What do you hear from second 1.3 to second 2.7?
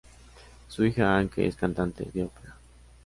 es cantante de ópera.